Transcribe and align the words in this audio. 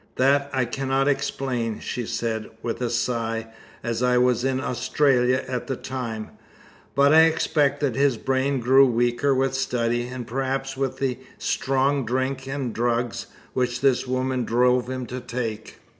"That 0.15 0.49
I 0.51 0.65
cannot 0.65 1.07
explain," 1.07 1.79
she 1.79 2.07
said, 2.07 2.49
with 2.63 2.81
a 2.81 2.89
sigh, 2.89 3.49
"as 3.83 4.01
I 4.01 4.17
was 4.17 4.43
in 4.43 4.59
Australia 4.59 5.45
at 5.47 5.67
the 5.67 5.75
time. 5.75 6.31
But 6.95 7.13
I 7.13 7.25
expect 7.25 7.81
that 7.81 7.93
his 7.95 8.17
brain 8.17 8.61
grew 8.61 8.87
weaker 8.87 9.35
with 9.35 9.53
study, 9.53 10.07
and 10.07 10.25
perhaps 10.25 10.75
with 10.75 10.97
the 10.97 11.19
strong 11.37 12.03
drink 12.03 12.47
and 12.47 12.73
drugs 12.73 13.27
which 13.53 13.81
this 13.81 14.07
woman 14.07 14.43
drove 14.43 14.89
him 14.89 15.05
to 15.05 15.19
take. 15.19 15.77